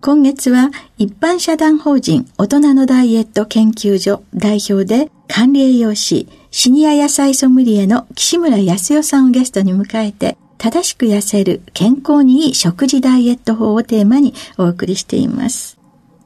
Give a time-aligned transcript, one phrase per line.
[0.00, 15.78] 今月は一般社団法人大人のダイエット研究所代表で管理栄養士シニア野菜ソムリエの岸村康代さんをゲストに迎えて正しく痩せる健康にいい食事ダイエット法をテーマにお送りしています。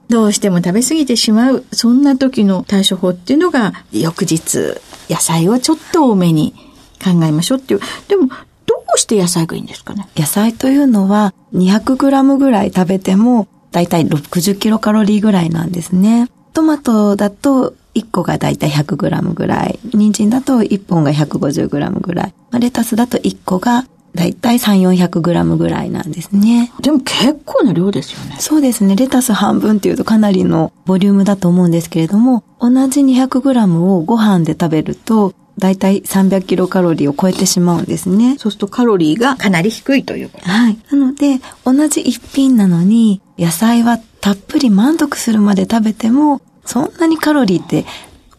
[0.09, 4.75] どうしても食べ過ぎてしまう、そんな時の対処法っていうのが翌日
[5.09, 6.55] 野菜をちょっと多めに
[7.03, 7.81] 考えましょうっていう。
[8.09, 8.29] でも
[8.67, 10.09] どうして野菜がいいんですかね？
[10.15, 16.29] 野菜というのは 200g ぐらい食べてもだいたい60キロカロリーぐらいなんですね。
[16.53, 19.79] トマトだと1個がだいたい 100g ぐらい。
[19.93, 22.35] 人参だと1本が 150g ぐらい。
[22.61, 26.71] レタスだと1個がだいたい3、400g ぐらいなんですね。
[26.83, 28.37] でも結構な量ですよね。
[28.39, 28.95] そうですね。
[28.95, 38.37] レタス半分っていうとかなりのボリュームだと思うんですけれども、同じ 200g をご飯で食べると、だいたい300キロカロリーを超えてしまうんですね。
[38.39, 40.79] そうするとカロリーがかなり低いということはい。
[40.91, 47.85] なので、同じ一品なのに、野菜はたっぷり満足するまで食べても、そんなにカロリーって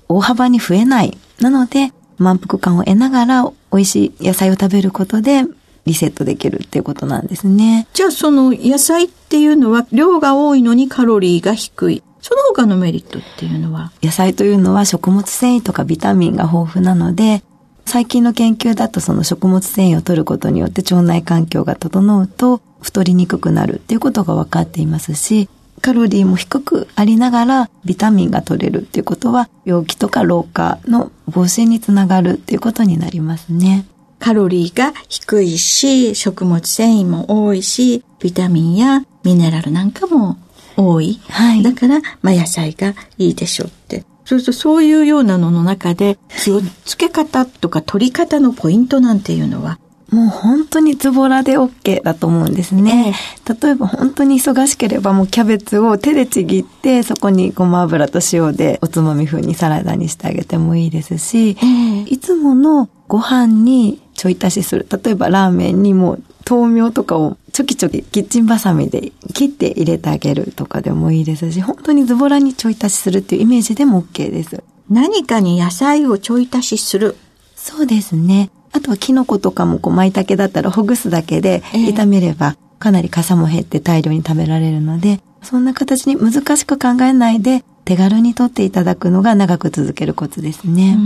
[0.08, 1.18] 大幅に増えない。
[1.40, 5.44] なので、満腹感を得ながら美味しい野菜を食べることで
[5.86, 7.88] リセットできるっていうことなんですね。
[7.94, 12.04] じゃあその野菜っていうのは量が多いのにカロリーが低い。
[12.24, 13.92] その他のメリットっていうのは？
[14.02, 17.44] 野菜というのは食物繊維とかビタミンが豊富なので、
[17.86, 25.50] 最近の研究だとその食物繊維を取ることによって腸内環境が整うと太りにくくなるっていうことが分かっていますし、
[25.82, 33.86] カロリーも低くありながらビタミンが取れるっていうことは病気とか老化の防止につながるっていうことになりますね。
[34.20, 40.38] カロリーが低いし、食物繊維も多いし、ビタミンやミネラルなんかも
[40.78, 41.20] 多い。
[41.30, 41.64] はい。
[41.64, 44.04] だから、まあ野菜がいいでしょうって。
[44.26, 49.80] そうするとそういうようなのの中で気をつけ方とか取り方のポイントなんていうのは？
[50.12, 53.16] もう本当にズボラで OK だと思うんですね。
[53.62, 61.58] 例えば本当に忙しければもうキャベツを手でちぎってそこにごま油と塩でおつまみ風にサラダにしてあげてもいいですし、
[62.06, 64.88] いつものご飯にちょい足しする。
[65.04, 74.64] 例えばラーメンにも豆苗とかをちょきちょきキッチンバサミで切って入れてあげるとかでもいいですし、本当にズボラにちょい足しするっていうイメージでも OK です。
[74.90, 77.16] 何かに野菜をちょい足しする。
[77.56, 78.50] そうですね。
[78.72, 90.98] あとはキノコとかもこう舞茸だったらほぐすだけで炒めればかなり傘も減って大量に食べられるので、そんな形に難しく考えないで手軽にとっていただくのが長く続けるコツですね。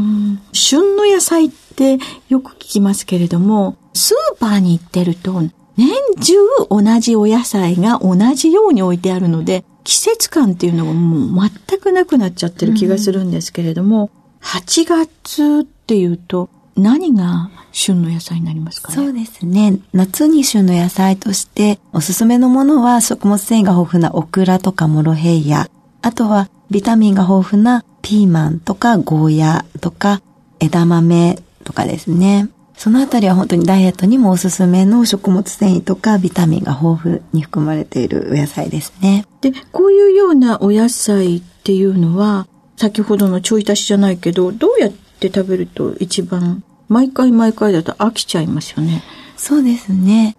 [0.54, 2.00] 旬の野菜って
[2.30, 5.42] よく聞きますけれども、スーパーに行ってると
[5.76, 5.90] 年
[6.22, 6.34] 中
[6.70, 14.10] 同じお野菜が同じように置いてあるので、季節感っていうのがもう全くなくなっちゃってる気がするんですけれども、
[14.42, 18.96] 8月っていうと何が旬の野菜になりますかね？
[18.96, 19.80] そうですね。
[19.94, 25.70] 夏に旬の野菜としておすすめのものは食物繊維が豊富なオクラとかモロヘイヤ、
[26.02, 30.22] あとはビタミンが豊富なピーマンとかゴーヤとか
[30.60, 32.50] 枝豆とかですね。
[32.78, 39.26] そのあたりは本当にダイエットにもおすすめの食物繊維とかビタミンが豊富に含まれているお野菜ですね。
[39.42, 42.48] で、こういうようなお野菜っていうのは、
[42.78, 49.02] 先ほどのちょい足しじゃないけど、どうやって食べると一番毎回毎回だと飽きちゃいますよね。
[49.36, 50.36] そうですね。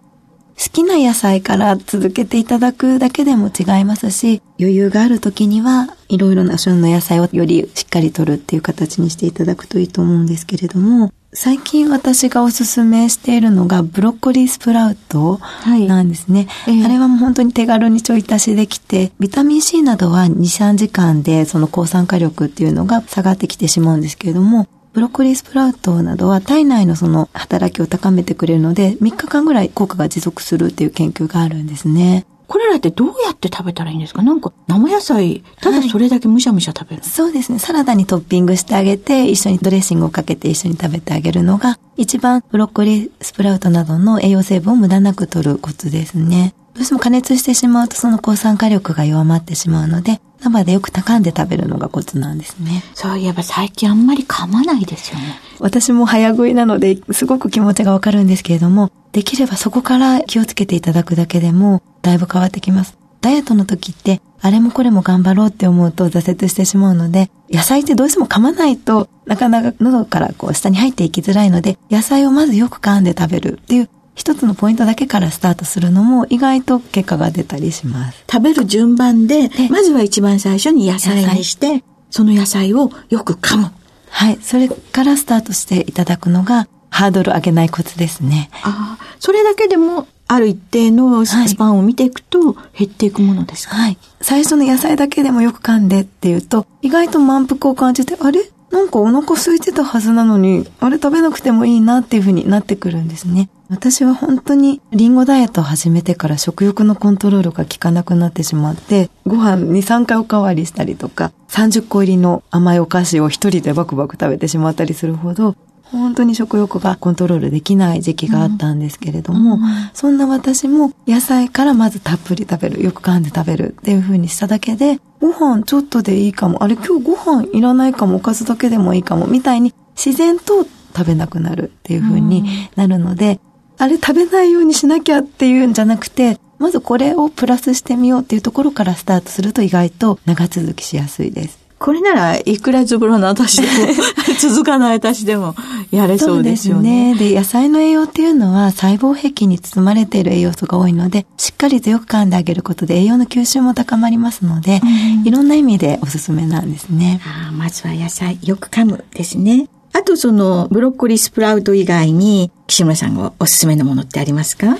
[0.57, 15.39] 好きな野菜から続けていただくだけでも違いますし、余裕がある時にはいろいろな旬の野菜をよりしっかりとるっていう形にしていただくといいと思うんですけれども、最近私がおすすめしているのがブロッコリースプラウト
[15.87, 16.47] なんですね。
[16.49, 32.25] はいえー、あれはもう本当に手軽にちょい足しできて、ビタミン C などは2、3時間でその抗酸化力っていうのが下がってきてしまうんですけれども、ブロッコリースプラウトなどは体内のその働きを高めてくれるので、3日間ぐらい効果が持続するっていう研究があるんですね。
[32.49, 34.23] これらってどうやって食べたらいいんですか？
[34.23, 37.59] なんか生野菜、ただそれだけむしゃむしゃ食べる、はい、そうですね。
[37.59, 46.55] サラダにトッピングしてあげて、一緒にドレッシングをかけて一緒に食べてあげるのが、一番ブロッコリースプラウトなどの栄養成分を無駄なく取るコツですね。
[46.73, 52.83] どうしても加熱してしまうとその抗酸化力が弱まってしまうので、生でよく高んで食べるのがコツなんですね。
[52.93, 55.39] そういえば最近あんまり噛まないですよね。
[55.59, 62.97] 私も早食いなので、すごく気持ちがわかるんですけれども、できればそこから気をつけていただくだけでも、だいぶ変わってきます。
[63.21, 78.25] ダイエットの時って、あれもこれも頑張ろうって思うと挫折してしまうので、野菜ってどうしても噛まないとなかなか喉からこう下に入っていきづらいので、野菜をまずよく噛んで食べるっていう一つのポイントだけからスタートするのも意外と結果が出たりします。
[78.29, 83.71] 食べる順番で、まずは一番最初に野菜にして、その野菜をよく噛む。
[84.09, 84.37] はい。
[84.41, 88.49] それからスタートしていただくのが、ハードル上げないコツですね。
[88.61, 98.41] ああ、それだけでもある一定のスパンを見ていくと減っていくものですか、はい、最初の野菜だけでもよく噛んでっていうと、意外と満腹を感じて、あれ？
[98.71, 103.49] なんかお腹空いてたはずなのに、あれ食べなくてもいいなっていう風になってくるんですね。
[103.69, 115.55] 私は本当にリンゴダイエットを始めてから食欲のコントロールが効かなくなってしまって、ご飯2、3回おかわりしたりとか、30個入りの甘いお菓子を一人でバクバク食べてしまったりするほど、
[115.91, 130.65] 本当に食欲がコントロールできない時期があったんですけれども、うんうん、そんな私も野菜からまずたっぷり食べる、よく噛んで食べるっていう風にしただけで、ご飯ちょっとでいいかも、あれ今日ご飯いらないかも、おかずだけでもいいかも、みたいに自然と
[130.95, 133.39] 食べなくなるっていう風になるので、
[133.79, 141.68] うん、あれ食べないようにしなきゃっていうんじゃなくて、まずこれをプラスしてみようっていうところからスタートすると意外と長続きしやすいです。
[141.79, 143.73] これならいくらずぶらの私でも
[144.39, 145.55] 続かない私でも
[145.91, 147.15] やれそうですよね。
[147.15, 157.21] で、ね、野菜の栄養っていうのは細胞壁に包まれている栄養素が多いので、しっかりとよく噛んであげることで栄養の吸収も高まりますので、うん、いろんな意味でおすすめなんですね。
[157.25, 159.67] あまずは野菜よく噛むですね。
[159.93, 164.77] あとそのブロッコリースプラウト以外に岸村さんがおすすめのものってありますか？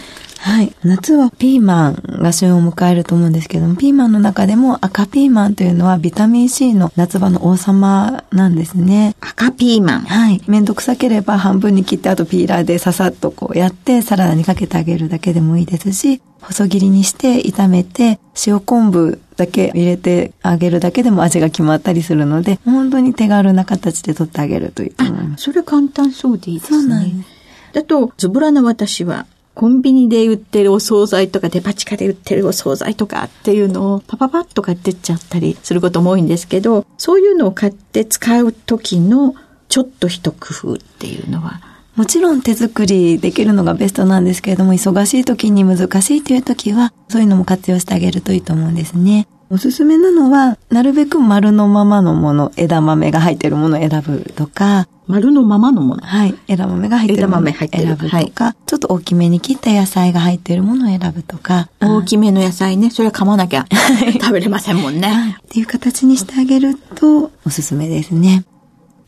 [0.50, 0.76] はい。
[0.84, 9.16] 夏はピーマンが旬を迎えると思うんですけども、ピーマンの中でも赤ピーマンというのはビタミン C の夏場の王様なんですね。
[9.22, 10.42] 赤ピーマンはい。
[10.48, 25.44] めんどくさければ半分に切ってあとピーラーでささっとこうやってサラダにかけてあげるだけでもいいですし、細切りにして炒めて塩昆布だけ入れてあげるだけでも味が決まったりするので、本当に手軽な形で取ってあげるといいと思います。
[25.44, 26.80] それ簡単そうでいいですね。
[26.80, 27.30] そうなんです。
[27.72, 29.28] だと、ズボラな私は
[29.60, 39.36] コンビニで売ってるお惣菜とかデパ地下で売ってるお惣菜とかっていうのをパパパッと買ってっちゃったりすることも多いんですけど、そういうのを買って使う時の
[39.68, 41.60] ちょっと一工夫っていうのは
[41.98, 49.28] もちろん手作りできるのがベストなんですけれども、忙しい時に難しいという時は、そういうのも活用してあげるといいと思うんですね。
[49.50, 56.04] おすすめなのは、なるべく丸のままのもの、枝豆が入ってるものを選ぶとか、丸のままのもの。
[56.04, 56.36] はい。
[56.48, 57.50] 枝豆が入ってるもの。
[57.50, 61.68] を選ぶとか、はい、ちょっと大きめに切った野菜が入ってるものを選ぶとか。
[61.82, 63.66] 大きめの野菜ね、それは噛まなきゃ
[64.22, 65.40] 食べれませんもんね。
[65.42, 68.46] っていう形にしてあげるとおすすめですね。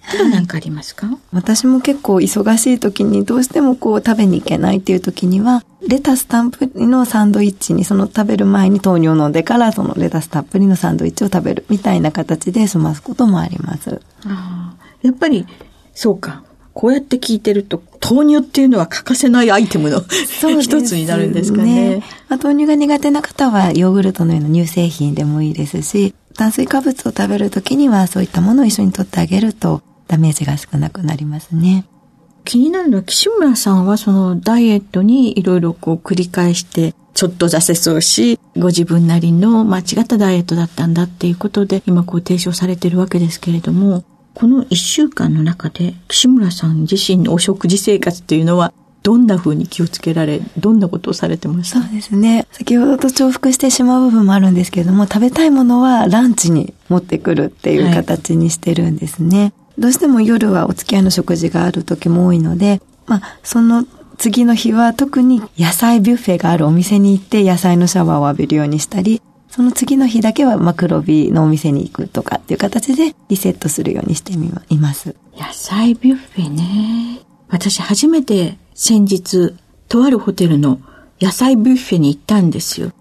[0.10, 14.02] あと何かありますか、私も結構忙しい時にどうしてもこう食べに行けないっていう時には、レタスたっぷりのサンドイッチにその食べる前に豆乳を飲んでからそのレタスたっぷりのサンドイッチを食べるみたいな形で済ますこともあります。
[14.26, 15.46] あやっぱり、
[15.94, 16.44] そうか。
[16.74, 20.02] こうやって聞いてると、豆乳っていうのは欠かせないアイテムの
[20.62, 21.98] 一つになるんですかね。
[21.98, 31.86] ねまあ、豆乳が苦手な方はヨーグルトのような乳製品でもいいですし、炭水化物を食べるときにはそういったものを一緒に取ってあげるとダメージが少なくなりますね。
[32.44, 48.74] 気になるのは、岸村さんはそのダイエットにいろいろこう繰り返して、ちょっと挫折をし、ご自分なりの間違ったダイエットだったんだっていうことで、今こう提唱されてるわけですけれども、この一週間の中で、岸村さん自身のお食事生活っていうのは、
[49.04, 52.46] どんな風に気をつけられ、どんなことをされてましたそうですね。
[52.52, 59.40] 先ほどと重複してしまう部分もあるんですけれども、食べたいものはランチに持ってくるっていう形にしてるんですね。
[59.40, 63.86] はいどうしても夜はお付き合いの食事がある時も多いので、まあ、その
[64.18, 69.22] 次の日は特に野菜ビュッフェがあるお店に行って野菜のシャワーを浴びるようにしたり、
[69.52, 75.16] その次の日だけはマクロビのお店に行くとかっていう形でリセットするようにしてみいます。
[75.38, 77.20] 野菜ビュッフェね。
[77.50, 79.54] 私初めて先日、
[79.90, 80.80] とあるホテルの
[81.20, 82.94] 野菜ビュッフェに行ったんですよ。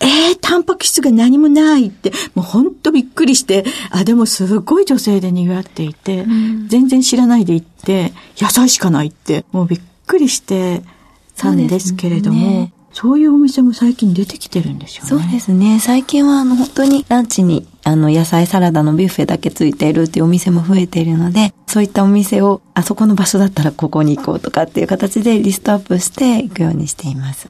[0.00, 10.82] えー、タンパク質が何もないって、もうほんとびっくりして、あ、でもすごい女性で賑わっていて、うん、全然知らないで行って、野菜しかないって、もうびっくりして
[11.36, 15.08] たんですけれども、そういうお店も最近出てきてるんですよね。
[15.08, 15.78] そうですね。
[15.80, 27.48] 最近はあの本当にランチにあの野菜サラダのビュッフェだけついているっていうお店も増えているので、そういったお店をあそこの場所だったらここに行こうとかっていう形でリストアップしていくようにしています。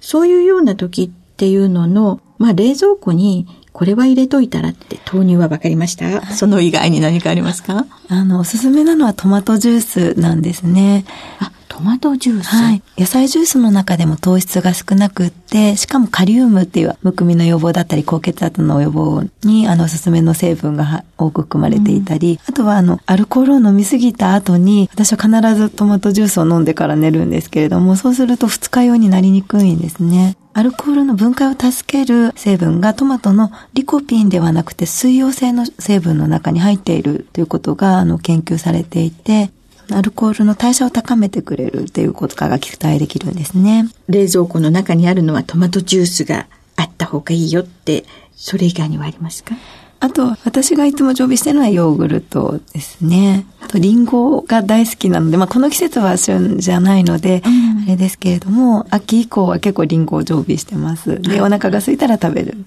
[0.00, 6.26] そういうような時っていうのの、まあ冷蔵庫にこれは入れといたらって豆乳は分かりました？
[6.26, 7.86] その以外に何かありますか？
[8.08, 9.80] あの、おすすめなのはトマトジュー
[10.14, 11.06] スなんですね。
[11.38, 12.82] あ、トマトジュースはい。
[12.96, 30.36] 野菜ジュースの中でも糖質が少なくって、しかもカリウムっていうむくみの予防だったり高血圧の予防にあのおすすめの成分が多く含まれていたり、うん、あとはあのアルコールを飲みすぎた後に私は必ずトマトジュースを飲んでから寝るんですけれども、そうすると二日酔いになりにくいんですね。
[30.54, 39.50] アルコールの分解を助ける成分がトマトのリコピンではなくて水溶性の成分の中に入っているということがあの研究されていて、
[39.90, 43.88] アルコールの代謝を高めてくれるっていうことが期待できるんですね。
[44.08, 46.46] 冷蔵庫の中にあるのはトマトジュースが
[46.76, 49.54] あった方がいいよって、それ以外にはありますか？
[50.00, 53.46] あと、私がいつも常備してるのはヨーグルトですね。
[53.60, 61.22] あと、リンゴが大好きなので、まあ、この季節は旬じゃないので、うん、あれですけれども、秋以降は結構リンゴを常備してます。
[61.22, 62.64] で、お腹が空いたら食べる。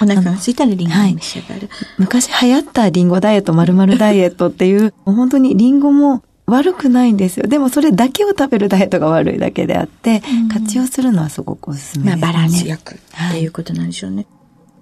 [0.00, 1.60] お腹が空いたらリンゴを召し上がる。
[1.62, 1.68] はい、
[1.98, 7.46] 昔流行ったリンゴダイエット、〇〇ダイエットっていう、本当にリンゴも悪くないんですよ。
[7.46, 12.20] でもそれだけを食べるダイエットが悪いだけであって、うん、活用するのはすごくおすすめです、ね。
[12.22, 12.98] まあバランスよくっ
[13.32, 14.16] ていうことなんでしょうね。
[14.16, 14.26] はい、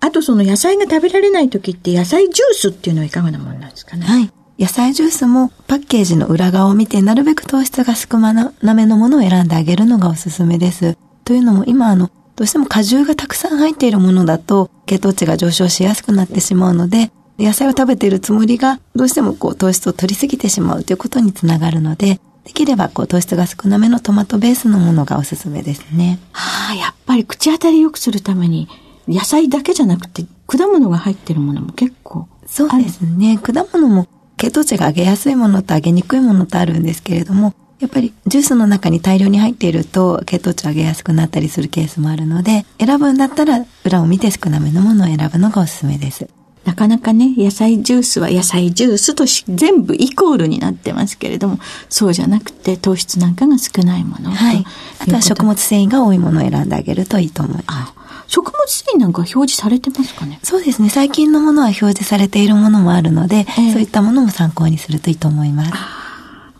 [0.00, 4.04] あとその野菜が食べられない時って野菜ジュースっていうのはいかがなものなんですかね？
[4.04, 4.30] はい。
[4.56, 10.97] 野菜ジュースもパッケージの裏側を見てなるべく糖質が少なめのものを選んであげるのがおすすめです。
[11.25, 26.19] というのも今あの、どうしても果汁がたくさん入っているものだと血糖値が上昇しやすくなってしまうので、野菜を食べているつもりが、どうしてもこう糖質を取りすぎてしまうということにつながるので、できればこう糖質が少なめのトマトベースのものがおすすめですね。
[26.33, 28.69] はあ、やっぱり口当たり良くするために、
[29.09, 33.38] 野菜だけじゃなくて果物が入ってるものも結構そうですね。
[33.38, 46.29] 果物も血糖値が上げやすいものと上げにくいものとあるんですけれども、やっぱりジュースの中に大量に入っていると血糖値を上げやすくなったりするケースもあるので、選ぶんだったら裏を見て少なめのものを選ぶのがおすすめです。
[46.64, 54.30] なかなかね、野菜ジュースは野菜ジュースとし全部イコールになってますけれども、そうじゃなくて糖質なんかが少ないもの。
[54.30, 54.64] はい。
[55.00, 57.92] あとは食物繊維が多いものを選んであげるといいと思います。
[58.26, 60.40] 食物繊維なんか表示されてますかね？
[60.42, 60.88] そうですね。
[60.88, 65.73] 最近のものは表示されているものもあるので、えー、そういったものも参考にするといいと思います。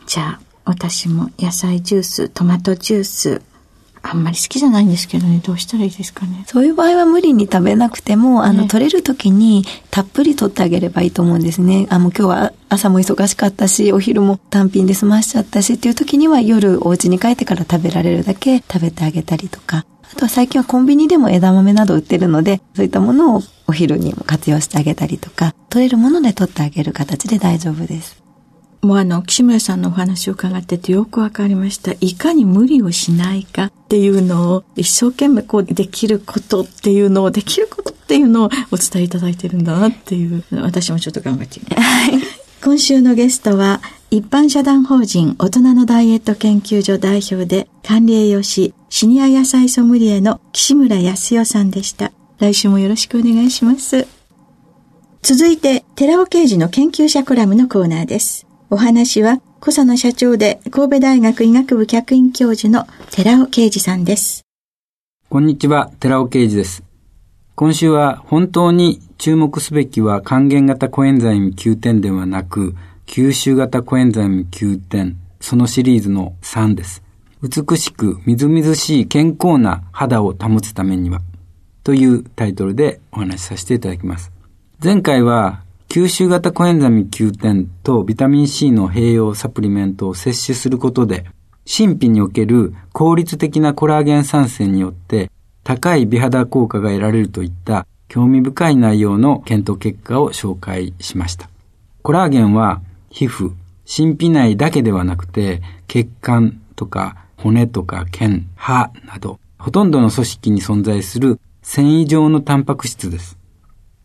[0.07, 3.43] じゃあ、私も野菜ジュース、トマトジュース、
[4.07, 6.45] あんまり好きじゃないんですけどね、どうしたらいいですかね。
[6.47, 11.87] そういう場合は無理に食べなくても、あの、取れる時にたっぷり取ってあげればいいと思うんですね。
[11.89, 19.87] あ、もう今日は朝も忙しかったし、お昼も単品で済ましちゃったしっていう時には夜お家に帰ってから食べられるだけ食べてあげたりとか。
[20.13, 28.24] あとは最近はコンビニでも枝豆など売ってるので、そういったものをお昼にも活用してあげたりとか、取れるもので取ってあげる形で大丈夫です。
[28.85, 31.93] もうあの、岸村さんのお話を伺っててよくわかりました。
[32.01, 41.83] いかに無理をしないかっていうのを、一生懸命こうできることっていうのを、できることっていうのをお伝えいただいてるんだなっていう、私もちょっと頑張ってみま
[42.21, 42.45] す。
[42.63, 52.13] 今週のゲストは、一般社団法人大人のダイエット研究所代表で管理栄養士、シニア野菜ソムリエの岸村康代さんでした。
[52.39, 54.07] 来週もよろしくお願いします。
[55.23, 58.44] 続いて、寺尾刑事の研究者コラムのコーナーです。
[58.71, 64.43] お話は、小佐野社長で神戸大学医学部客員教授の寺尾啓二さんです。
[65.29, 66.83] こんにちは、寺尾啓二です。
[67.55, 72.75] 今週は本当に注目すべきは還元型コエンザイム9点ではなく、
[73.07, 77.03] 吸収型コエンザイム9点、そのシリーズの3です。
[77.43, 81.21] 美しくみずみずしい健康な肌を保つためには、
[81.83, 84.33] というタイトルでお話しさせていただきます。
[84.83, 91.25] 前回は吸収型コエンザミ9点とビタミン C の併用サプリメントを摂取することで、
[91.67, 95.31] 神秘における効率的なコラーゲン酸性によって
[95.63, 101.49] 高い美肌効果が得られるといった興味深い内容の検討結果を紹介しました。
[102.03, 103.53] コラーゲンは皮膚、
[103.87, 113.39] 神秘内だけではなくて血管とか骨とか腱、歯など、ほとんどの組織に存在する繊維状のタンパク質です。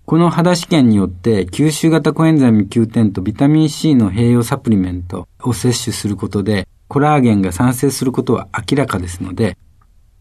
[0.10, 9.56] この肌試験によって吸収型コエンザイム Q10 とビタミン C の併用サプリメントを摂取することでコラーゲンが産生することは明らかですので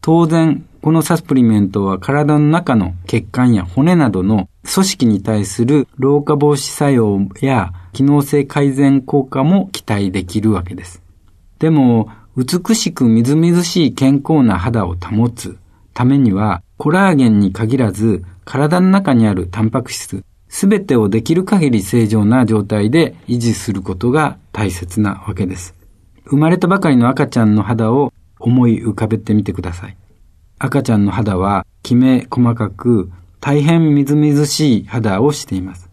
[0.02, 11.02] 当然このサプリメントは体の中の血管や骨などの組織に対する老化防止作用や機能性改善効果も期待できるわけです。
[11.60, 15.56] でも美しくみずみずしい健康な肌を保つ
[15.94, 25.74] ためにはコラーゲンに限らず体の中にあるタンパク質、すべてをできる限り正常な状態で維持することが大切なわけです。
[26.24, 29.96] 生まれたばかりの赤ちゃんの肌を思い浮かべてみてください。
[30.60, 35.90] 赤ちゃんの肌はきめ細かく大変みずみずしい肌をしています。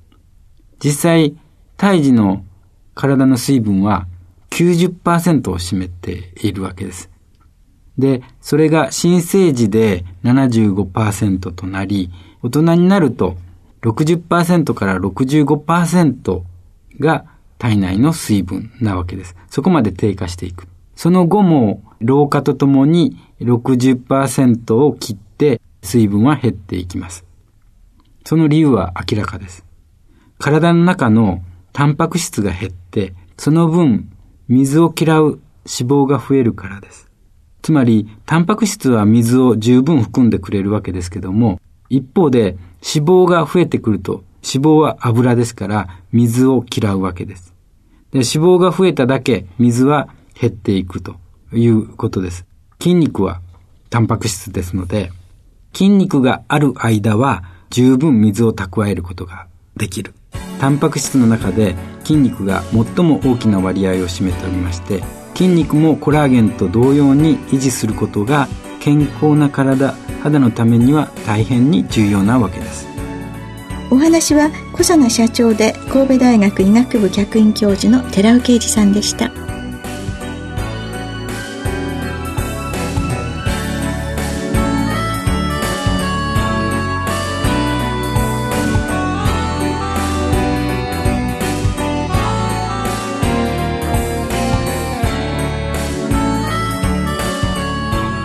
[0.84, 1.36] 実際、
[1.78, 2.46] 胎児の
[2.94, 4.08] 体の水分は
[4.52, 7.10] 90%を占めているわけです。
[7.98, 12.12] で、それが新生児で75%となり、
[12.44, 13.38] 大人になると
[13.82, 16.42] 60%から65%
[17.00, 17.26] が
[17.58, 19.36] 体内の水分なわけです。
[19.50, 20.68] そこまで低下していく。
[20.96, 27.26] その後も老化とともに60%を切って水分は減っていきます。
[28.26, 29.66] その理由は明らかです。
[30.40, 34.12] 体の中のタンパク質が減って、その分
[34.48, 37.10] 水を嫌う脂肪が増えるからです。
[37.66, 42.58] つまり、タンパク質は水を十分含んでくれるわけですけども、一方で
[42.96, 47.56] 脂肪が増えてくると、脂肪は油ですから水を嫌うわけです。
[48.12, 51.16] で脂肪が増えただけ水は減っていくと
[51.54, 52.46] いうことです。
[52.80, 53.42] 筋肉は
[53.90, 55.12] タンパク質ですので、
[55.74, 60.14] 筋肉がある間は十分水を蓄えることができる。
[60.60, 68.48] タンパク質の中で筋肉が最も大きな割合を占めておりまして、筋肉もコラーゲンと同様に維持することが
[68.80, 72.88] 健康な体肌のためには大変に重要なわけです。
[73.92, 79.45] お話は小佐奈社長で神戸大学医学部客員教授の寺尾啓二さんでした。